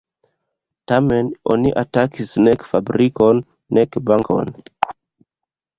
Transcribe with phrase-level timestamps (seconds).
[0.91, 3.37] Tamen oni atakis nek fabrikon
[3.75, 4.47] nek bankon.